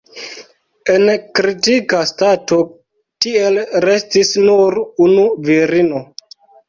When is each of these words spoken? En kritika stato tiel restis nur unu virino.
En 0.93 1.09
kritika 1.39 1.99
stato 2.11 2.59
tiel 3.25 3.61
restis 3.89 4.33
nur 4.49 4.81
unu 5.09 5.29
virino. 5.51 6.01